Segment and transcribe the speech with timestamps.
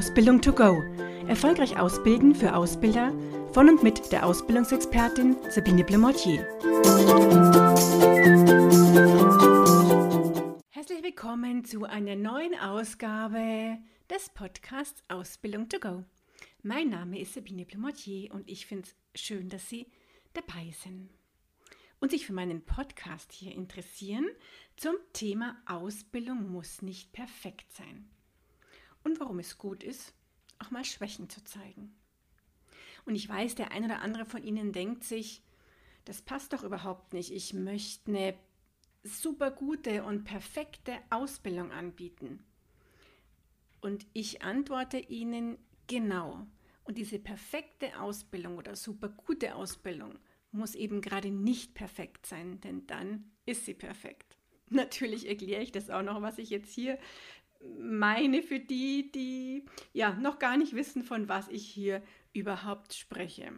[0.00, 0.82] Ausbildung to go.
[1.28, 3.12] Erfolgreich ausbilden für Ausbilder
[3.52, 6.40] von und mit der Ausbildungsexpertin Sabine Blemortier.
[10.70, 13.76] Herzlich willkommen zu einer neuen Ausgabe
[14.08, 16.02] des Podcasts Ausbildung to go.
[16.62, 19.86] Mein Name ist Sabine Blemortier und ich finde es schön, dass Sie
[20.32, 21.10] dabei sind
[21.98, 24.26] und sich für meinen Podcast hier interessieren
[24.76, 28.08] zum Thema Ausbildung muss nicht perfekt sein
[29.04, 30.14] und warum es gut ist,
[30.58, 31.94] auch mal Schwächen zu zeigen.
[33.04, 35.42] Und ich weiß, der ein oder andere von Ihnen denkt sich,
[36.04, 37.32] das passt doch überhaupt nicht.
[37.32, 38.34] Ich möchte eine
[39.02, 42.44] super gute und perfekte Ausbildung anbieten.
[43.80, 45.56] Und ich antworte Ihnen
[45.86, 46.46] genau.
[46.84, 50.18] Und diese perfekte Ausbildung oder super gute Ausbildung
[50.52, 54.36] muss eben gerade nicht perfekt sein, denn dann ist sie perfekt.
[54.68, 56.98] Natürlich erkläre ich das auch noch, was ich jetzt hier
[57.78, 63.52] meine für die, die ja noch gar nicht wissen, von was ich hier überhaupt spreche.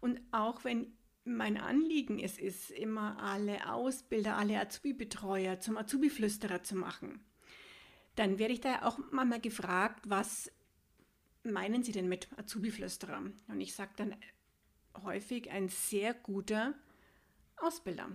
[0.00, 0.92] Und auch wenn
[1.24, 7.20] mein Anliegen es ist, immer alle Ausbilder, alle Azubi-Betreuer zum Azubi-Flüsterer zu machen,
[8.16, 10.50] dann werde ich da auch mal gefragt, was
[11.42, 13.22] meinen Sie denn mit Azubi-Flüsterer?
[13.48, 14.14] Und ich sage dann
[15.02, 16.74] häufig ein sehr guter
[17.56, 18.10] Ausbilder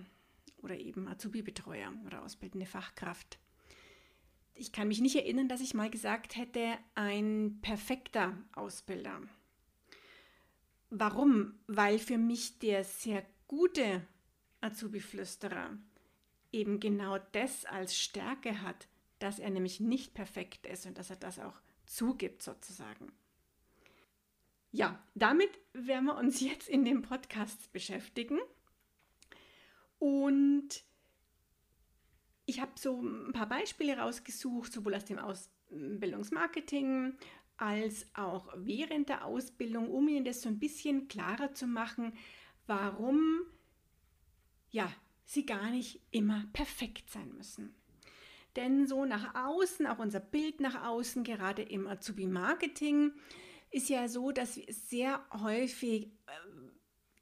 [0.58, 3.40] oder eben Azubi-Betreuer oder ausbildende Fachkraft
[4.56, 9.22] ich kann mich nicht erinnern, dass ich mal gesagt hätte, ein perfekter Ausbilder.
[10.90, 11.60] Warum?
[11.68, 14.06] Weil für mich der sehr gute
[14.62, 15.78] Azubi-Flüsterer
[16.52, 18.88] eben genau das als Stärke hat,
[19.20, 23.12] dass er nämlich nicht perfekt ist und dass er das auch zugibt sozusagen.
[24.72, 28.40] Ja, damit werden wir uns jetzt in dem Podcast beschäftigen.
[30.00, 30.84] Und
[32.46, 37.18] ich habe so ein paar Beispiele rausgesucht, sowohl aus dem Ausbildungsmarketing
[37.58, 42.14] als auch während der Ausbildung, um Ihnen das so ein bisschen klarer zu machen,
[42.68, 43.42] warum
[44.72, 44.92] ja,
[45.24, 47.74] Sie gar nicht immer perfekt sein müssen.
[48.56, 53.12] Denn so nach außen, auch unser Bild nach außen, gerade im Azubi-Marketing,
[53.72, 56.10] ist ja so, dass wir sehr häufig äh,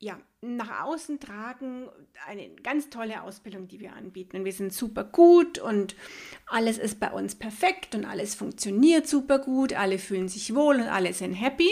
[0.04, 1.88] ja, nach außen tragen,
[2.28, 4.38] eine ganz tolle Ausbildung, die wir anbieten.
[4.38, 5.96] Und wir sind super gut und
[6.48, 10.88] alles ist bei uns perfekt und alles funktioniert super gut, alle fühlen sich wohl und
[10.88, 11.72] alle sind happy.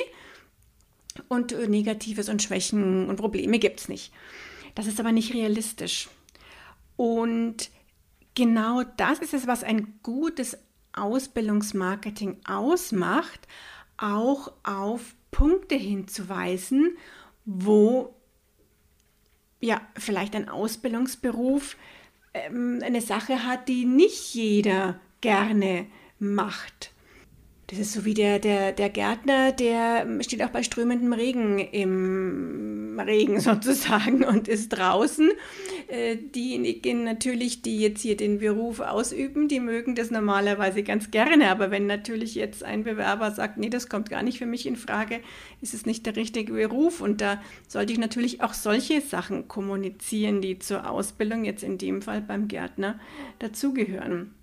[1.27, 4.13] Und Negatives und Schwächen und Probleme gibt es nicht.
[4.75, 6.07] Das ist aber nicht realistisch.
[6.95, 7.69] Und
[8.33, 10.57] genau das ist es, was ein gutes
[10.93, 13.45] Ausbildungsmarketing ausmacht,
[13.97, 16.97] auch auf Punkte hinzuweisen,
[17.43, 18.15] wo
[19.61, 21.77] ja, vielleicht ein Ausbildungsberuf
[22.33, 25.85] ähm, eine Sache hat, die nicht jeder gerne
[26.19, 26.90] macht.
[27.71, 32.99] Das ist so wie der, der, der Gärtner, der steht auch bei strömendem Regen im
[32.99, 35.31] Regen sozusagen und ist draußen.
[35.87, 41.49] Äh, diejenigen natürlich, die jetzt hier den Beruf ausüben, die mögen das normalerweise ganz gerne.
[41.49, 44.75] Aber wenn natürlich jetzt ein Bewerber sagt, nee, das kommt gar nicht für mich in
[44.75, 45.21] Frage,
[45.61, 46.99] ist es nicht der richtige Beruf.
[46.99, 52.01] Und da sollte ich natürlich auch solche Sachen kommunizieren, die zur Ausbildung jetzt in dem
[52.01, 52.99] Fall beim Gärtner
[53.39, 54.33] dazugehören.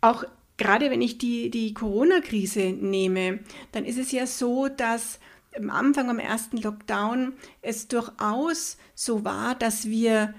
[0.00, 0.24] Auch
[0.58, 3.38] gerade wenn ich die, die Corona-Krise nehme,
[3.72, 5.18] dann ist es ja so, dass
[5.56, 7.32] am Anfang am ersten Lockdown
[7.62, 10.34] es durchaus so war, dass wir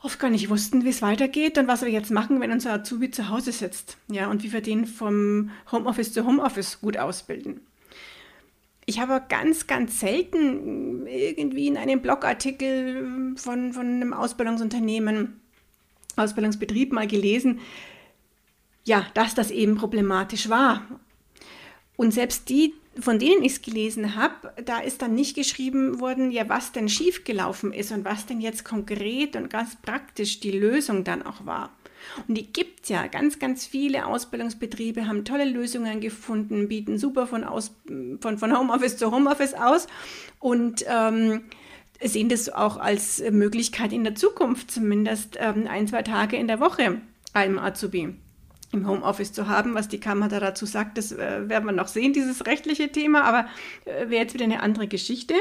[0.00, 3.10] oft gar nicht wussten, wie es weitergeht und was wir jetzt machen, wenn unser Azubi
[3.10, 3.98] zu Hause sitzt.
[4.10, 7.60] Ja, und wie wir den vom Homeoffice zu Homeoffice gut ausbilden.
[8.84, 15.40] Ich habe ganz, ganz selten irgendwie in einem Blogartikel von, von einem Ausbildungsunternehmen,
[16.16, 17.60] Ausbildungsbetrieb mal gelesen,
[18.84, 20.82] ja, dass das eben problematisch war.
[21.96, 26.30] Und selbst die, von denen ich es gelesen habe, da ist dann nicht geschrieben worden,
[26.30, 31.04] ja, was denn schiefgelaufen ist und was denn jetzt konkret und ganz praktisch die Lösung
[31.04, 31.70] dann auch war.
[32.26, 33.06] Und die gibt es ja.
[33.06, 37.72] Ganz, ganz viele Ausbildungsbetriebe haben tolle Lösungen gefunden, bieten super von, aus,
[38.20, 39.86] von, von Homeoffice zu Homeoffice aus
[40.40, 41.42] und ähm,
[42.02, 46.58] sehen das auch als Möglichkeit in der Zukunft, zumindest ähm, ein, zwei Tage in der
[46.58, 47.00] Woche
[47.32, 48.16] einem Azubi
[48.72, 49.74] im Homeoffice zu haben.
[49.74, 53.22] Was die Kammer da dazu sagt, das äh, werden wir noch sehen, dieses rechtliche Thema,
[53.24, 53.46] aber
[53.84, 55.34] äh, wäre jetzt wieder eine andere Geschichte.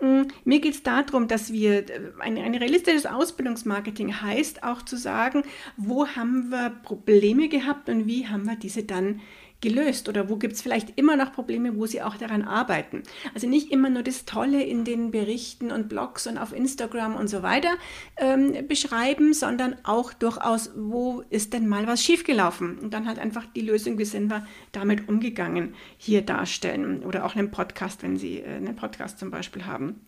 [0.00, 4.96] Mm, mir geht es darum, dass wir äh, ein, ein realistisches Ausbildungsmarketing heißt, auch zu
[4.96, 5.44] sagen,
[5.76, 9.20] wo haben wir Probleme gehabt und wie haben wir diese dann
[9.62, 13.02] gelöst oder wo gibt es vielleicht immer noch Probleme, wo sie auch daran arbeiten.
[13.32, 17.28] Also nicht immer nur das Tolle in den Berichten und Blogs und auf Instagram und
[17.28, 17.70] so weiter
[18.16, 23.46] ähm, beschreiben, sondern auch durchaus, wo ist denn mal was schiefgelaufen und dann halt einfach
[23.56, 28.40] die Lösung, wie sind wir damit umgegangen, hier darstellen oder auch einen Podcast, wenn Sie
[28.40, 30.04] äh, einen Podcast zum Beispiel haben.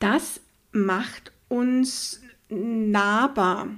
[0.00, 0.40] Das
[0.72, 3.68] macht uns nahbar.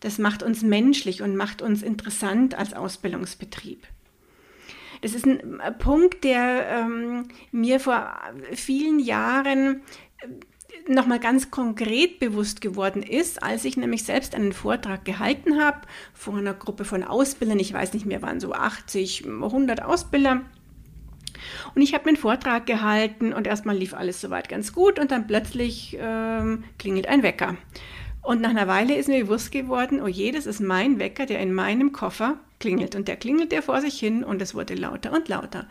[0.00, 3.86] Das macht uns menschlich und macht uns interessant als Ausbildungsbetrieb.
[5.02, 8.14] Das ist ein äh, Punkt, der ähm, mir vor
[8.54, 9.82] vielen Jahren
[10.18, 15.82] äh, nochmal ganz konkret bewusst geworden ist, als ich nämlich selbst einen Vortrag gehalten habe
[16.14, 17.58] vor einer Gruppe von Ausbildern.
[17.58, 20.42] Ich weiß nicht mehr, waren so 80, 100 Ausbilder.
[21.74, 25.26] Und ich habe einen Vortrag gehalten und erstmal lief alles soweit ganz gut und dann
[25.26, 27.56] plötzlich ähm, klingelt ein Wecker.
[28.22, 31.40] Und nach einer Weile ist mir bewusst geworden, oh je, das ist mein Wecker, der
[31.40, 32.94] in meinem Koffer klingelt.
[32.94, 35.66] Und der klingelt der vor sich hin und es wurde lauter und lauter.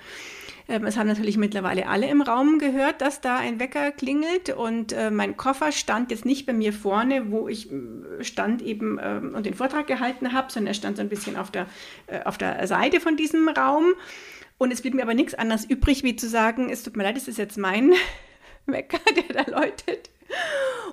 [0.67, 4.93] Ähm, es haben natürlich mittlerweile alle im Raum gehört, dass da ein Wecker klingelt und
[4.93, 9.21] äh, mein Koffer stand jetzt nicht bei mir vorne, wo ich äh, stand eben äh,
[9.33, 11.65] und den Vortrag gehalten habe, sondern er stand so ein bisschen auf der,
[12.07, 13.85] äh, auf der Seite von diesem Raum.
[14.57, 17.17] Und es blieb mir aber nichts anderes übrig, wie zu sagen, es tut mir leid,
[17.17, 17.93] es ist jetzt mein
[18.67, 20.09] Wecker, der da läutet.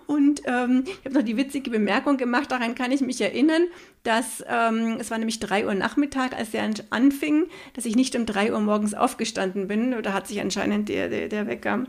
[0.08, 3.64] Und ähm, ich habe noch die witzige Bemerkung gemacht, daran kann ich mich erinnern,
[4.04, 7.44] dass ähm, es war nämlich 3 Uhr Nachmittag, als der anfing,
[7.74, 9.94] dass ich nicht um 3 Uhr morgens aufgestanden bin.
[10.02, 11.84] Da hat sich anscheinend der, der, der Wecker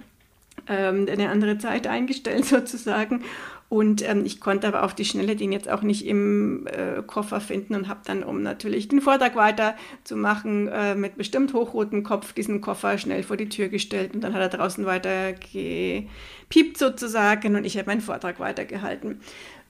[0.68, 3.24] ähm, eine andere Zeit eingestellt sozusagen.
[3.70, 7.40] Und ähm, ich konnte aber auf die Schnelle den jetzt auch nicht im äh, Koffer
[7.40, 12.62] finden und habe dann, um natürlich den Vortrag weiterzumachen, äh, mit bestimmt hochrotem Kopf diesen
[12.62, 17.64] Koffer schnell vor die Tür gestellt und dann hat er draußen weiter gepiept sozusagen und
[17.64, 19.22] ich habe meinen Vortrag weitergehalten.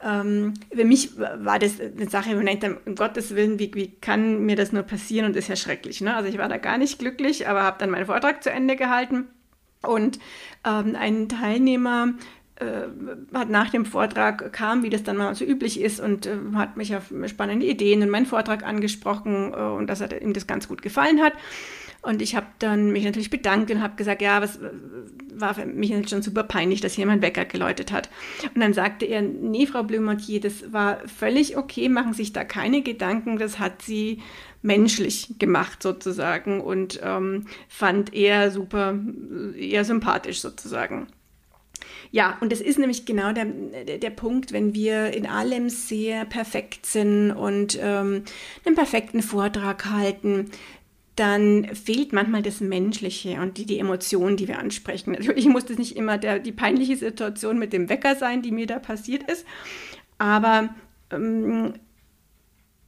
[0.01, 4.46] Ähm, für mich war das eine Sache, wo ich um Gottes Willen, wie, wie kann
[4.46, 6.00] mir das nur passieren und das ist ja schrecklich.
[6.00, 6.16] Ne?
[6.16, 9.28] Also ich war da gar nicht glücklich, aber habe dann meinen Vortrag zu Ende gehalten.
[9.81, 10.19] Und
[10.66, 12.13] ähm, ein Teilnehmer
[13.34, 16.78] hat nach dem Vortrag kam, wie das dann mal so üblich ist, und äh, hat
[16.78, 20.68] mich auf spannende Ideen und meinen Vortrag angesprochen äh, und dass er ihm das ganz
[20.68, 21.34] gut gefallen hat.
[22.02, 24.60] Und ich habe dann mich natürlich bedankt und habe gesagt, ja, was
[25.34, 28.10] war für mich natürlich schon super peinlich, dass jemand Wecker geläutet hat.
[28.56, 32.84] Und dann sagte er, nee, Frau Blümontier, das war völlig okay, machen sich da keine
[32.84, 34.22] Gedanken, das hat sie
[34.62, 38.98] menschlich gemacht sozusagen und ähm, fand er super,
[39.58, 41.08] eher sympathisch sozusagen.
[42.12, 46.86] Ja, und das ist nämlich genau der, der Punkt, wenn wir in allem sehr perfekt
[46.86, 48.24] sind und ähm,
[48.65, 50.50] einen perfekten Vortrag halten,
[51.15, 55.12] dann fehlt manchmal das Menschliche und die, die Emotionen, die wir ansprechen.
[55.12, 58.68] Natürlich muss das nicht immer der, die peinliche Situation mit dem Wecker sein, die mir
[58.68, 59.45] da passiert ist,
[60.18, 60.74] aber
[61.12, 61.74] ähm,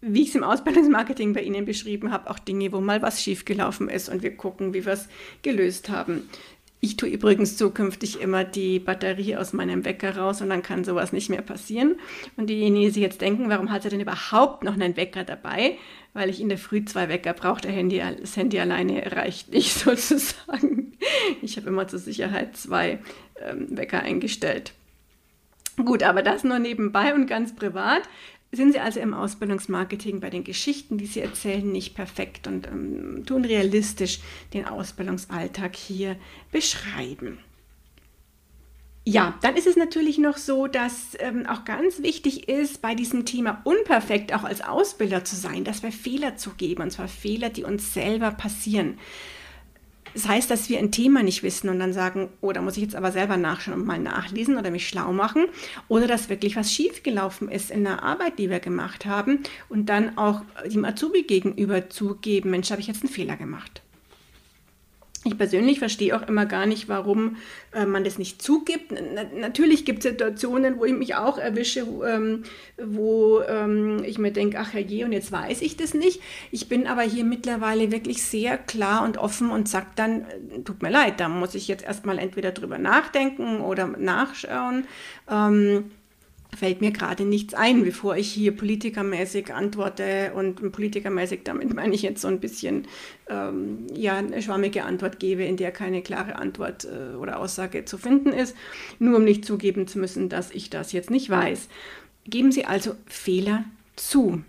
[0.01, 3.88] wie ich es im Ausbildungsmarketing bei Ihnen beschrieben habe, auch Dinge, wo mal was schiefgelaufen
[3.88, 5.07] ist und wir gucken, wie wir es
[5.44, 6.27] gelöst haben.
[6.83, 11.13] Ich tue übrigens zukünftig immer die Batterie aus meinem Wecker raus und dann kann sowas
[11.13, 11.98] nicht mehr passieren.
[12.38, 15.78] Und diejenigen, die sich jetzt denken, warum hat er denn überhaupt noch einen Wecker dabei?
[16.13, 20.94] Weil ich in der Früh zwei Wecker brauche, Handy, das Handy alleine reicht nicht sozusagen.
[21.44, 22.98] Ich habe immer zur Sicherheit zwei
[23.39, 24.74] ähm, Wecker eingestellt.
[25.77, 28.01] Gut, aber das nur nebenbei und ganz privat
[28.51, 33.24] sind Sie also im Ausbildungsmarketing bei den Geschichten, die Sie erzählen, nicht perfekt und ähm,
[33.25, 34.19] tun realistisch
[34.53, 36.18] den Ausbildungsalltag hier
[36.51, 37.39] beschreiben.
[39.03, 43.25] Ja, dann ist es natürlich noch so, dass ähm, auch ganz wichtig ist, bei diesem
[43.25, 47.63] Thema unperfekt auch als Ausbilder zu sein, dass wir Fehler zugeben, und zwar Fehler, die
[47.63, 49.00] uns selber passieren.
[50.13, 52.84] Das heißt, dass wir ein Thema nicht wissen und dann sagen, oh, da muss ich
[52.84, 55.46] jetzt aber selber nachschauen und mal nachlesen oder mich schlau machen.
[55.88, 59.39] Oder dass wirklich was schiefgelaufen ist in der Arbeit, die wir gemacht haben
[59.70, 63.82] und dann auch dem Azubi gegenüber zugeben, Mensch, habe ich jetzt einen Fehler gemacht.
[65.24, 67.38] Ich persönlich verstehe auch immer gar nicht, warum
[67.74, 68.92] äh, man das nicht zugibt.
[68.92, 72.44] Na, natürlich gibt es Situationen, wo ich mich auch erwische, ähm,
[72.82, 76.22] wo ähm, ich mir denke, ach je, und jetzt weiß ich das nicht.
[76.50, 80.82] Ich bin aber hier mittlerweile wirklich sehr klar und offen und sage dann, äh, tut
[80.82, 84.88] mir leid, da muss ich jetzt erstmal entweder drüber nachdenken oder nachschauen.
[85.30, 85.92] Ähm,
[86.55, 90.34] fällt mir gerade nichts ein, bevor ich hier politikermäßig antworte.
[90.36, 92.88] Und politikermäßig, damit meine ich jetzt so ein bisschen
[93.29, 97.98] ähm, ja, eine schwammige Antwort gebe, in der keine klare Antwort äh, oder Aussage zu
[97.98, 98.55] finden ist,
[99.00, 101.67] nur um nicht zugeben zu müssen, dass ich das jetzt nicht weiß.
[102.25, 103.63] Geben Sie also Fehler
[103.96, 104.43] zu.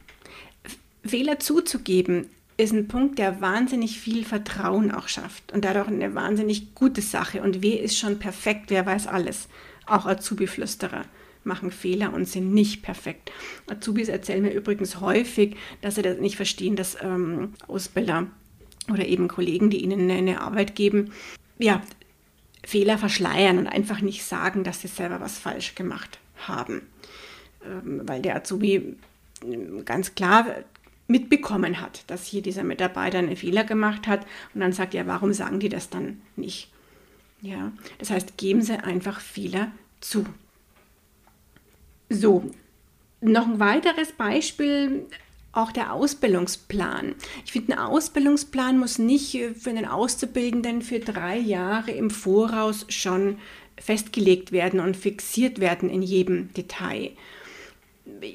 [1.05, 6.75] Fehler zuzugeben ist ein Punkt, der wahnsinnig viel Vertrauen auch schafft und dadurch eine wahnsinnig
[6.75, 7.43] gute Sache.
[7.43, 9.49] Und wer ist schon perfekt, wer weiß alles,
[9.87, 11.05] auch Azubi-Flüsterer
[11.45, 13.33] machen Fehler und sind nicht perfekt.
[13.67, 18.27] Azubis erzählen mir übrigens häufig, dass sie das nicht verstehen, dass ähm, Ausbilder
[18.91, 21.13] oder eben Kollegen, die ihnen eine Arbeit geben,
[21.59, 21.83] ja,
[22.65, 26.83] Fehler verschleiern und einfach nicht sagen, dass sie selber was falsch gemacht haben.
[27.65, 28.97] Ähm, weil der Azubi
[29.45, 30.47] ähm, ganz klar
[31.09, 35.33] mitbekommen hat, dass hier dieser Mitarbeiter einen Fehler gemacht hat und dann sagt er, warum
[35.33, 36.71] sagen die das dann nicht?
[37.41, 40.25] Ja, das heißt, geben Sie einfach Fehler zu.
[42.13, 42.51] So,
[43.23, 45.07] noch ein weiteres Beispiel,
[45.53, 47.15] auch der Ausbildungsplan.
[47.45, 53.39] Ich finde, ein Ausbildungsplan muss nicht für einen Auszubildenden für drei Jahre im Voraus schon
[53.79, 57.11] festgelegt werden und fixiert werden in jedem Detail.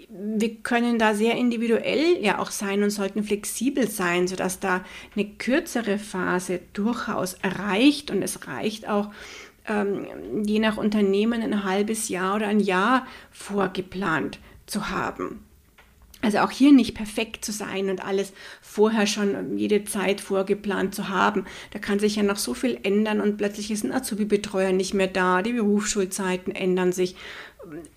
[0.09, 4.83] Wir können da sehr individuell ja auch sein und sollten flexibel sein, sodass da
[5.15, 9.11] eine kürzere Phase durchaus erreicht und es reicht auch
[9.67, 15.46] ähm, je nach Unternehmen ein halbes Jahr oder ein Jahr vorgeplant zu haben.
[16.27, 21.07] Also auch hier nicht perfekt zu sein und alles vorher schon jede Zeit vorgeplant zu
[21.07, 21.45] haben.
[21.71, 25.07] Da kann sich ja noch so viel ändern und plötzlich ist ein Azubi-Betreuer nicht mehr
[25.07, 27.15] da, die Berufsschulzeiten ändern sich,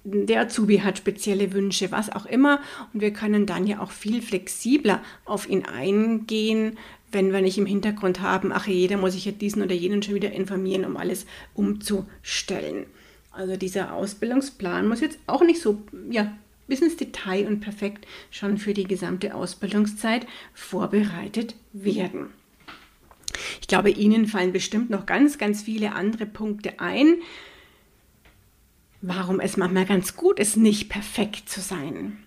[0.05, 2.61] der Azubi hat spezielle Wünsche, was auch immer.
[2.95, 6.79] Und wir können dann ja auch viel flexibler auf ihn eingehen,
[7.11, 10.15] wenn wir nicht im Hintergrund haben, ach jeder muss sich ja diesen oder jenen schon
[10.15, 12.87] wieder informieren, um alles umzustellen.
[13.33, 15.83] Also dieser Ausbildungsplan muss jetzt auch nicht so
[16.13, 16.33] ja,
[16.71, 22.29] bis ins Detail und perfekt schon für die gesamte Ausbildungszeit vorbereitet werden.
[23.61, 27.17] Ich glaube, Ihnen fallen bestimmt noch ganz, ganz viele andere Punkte ein,
[29.03, 32.19] warum es manchmal ganz gut ist, nicht perfekt zu sein.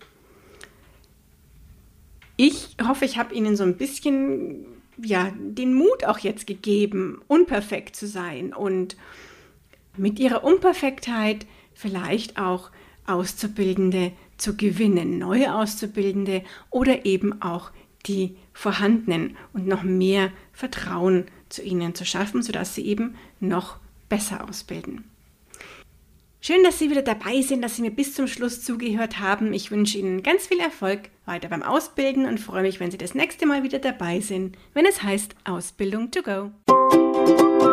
[2.37, 4.65] Ich hoffe, ich habe Ihnen so ein bisschen
[5.01, 8.95] ja, den Mut auch jetzt gegeben, unperfekt zu sein und
[9.97, 12.71] mit ihrer Unperfektheit vielleicht auch
[13.05, 14.11] Auszubildende
[14.43, 17.71] zu gewinnen, neue Auszubildende oder eben auch
[18.05, 23.77] die vorhandenen und noch mehr Vertrauen zu ihnen zu schaffen, sodass sie eben noch
[24.09, 25.05] besser ausbilden.
[26.41, 29.53] Schön, dass Sie wieder dabei sind, dass Sie mir bis zum Schluss zugehört haben.
[29.53, 33.15] Ich wünsche Ihnen ganz viel Erfolg weiter beim Ausbilden und freue mich, wenn Sie das
[33.15, 37.72] nächste Mal wieder dabei sind, wenn es heißt Ausbildung to go.